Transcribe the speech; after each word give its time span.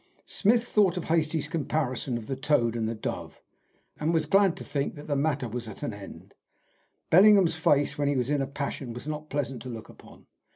Smith 0.25 0.63
thought 0.67 0.97
of 0.97 1.03
Hastie's 1.03 1.47
comparison 1.47 2.17
of 2.17 2.25
the 2.25 2.35
toad 2.35 2.75
and 2.75 2.89
the 2.89 2.95
dove, 2.95 3.39
and 3.99 4.11
was 4.11 4.25
glad 4.25 4.57
to 4.57 4.63
think 4.63 4.95
that 4.95 5.05
the 5.05 5.15
matter 5.15 5.47
was 5.47 5.67
at 5.67 5.83
an 5.83 5.93
end. 5.93 6.33
Bellingham's 7.11 7.53
face 7.55 7.99
when 7.99 8.07
he 8.07 8.15
was 8.15 8.31
in 8.31 8.41
a 8.41 8.47
passion 8.47 8.93
was 8.93 9.07
not 9.07 9.29
pleasant 9.29 9.61
to 9.61 9.69
look 9.69 9.89
upon. 9.89 10.25